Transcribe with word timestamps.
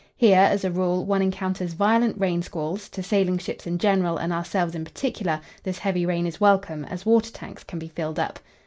Here, 0.17 0.39
as 0.39 0.63
a 0.65 0.71
rule, 0.71 1.05
one 1.05 1.21
encounters 1.21 1.73
violent 1.73 2.19
rain 2.19 2.41
squalls; 2.41 2.89
to 2.89 3.03
sailing 3.03 3.37
ships 3.37 3.67
in 3.67 3.77
general 3.77 4.17
and 4.17 4.33
ourselves 4.33 4.73
in 4.73 4.83
particular 4.83 5.39
this 5.61 5.77
heavy 5.77 6.07
rain 6.07 6.25
is 6.25 6.41
welcome, 6.41 6.85
as 6.85 7.05
water 7.05 7.29
tanks 7.31 7.63
can 7.63 7.77
be 7.77 7.87
filled 7.89 8.17
up. 8.17 8.39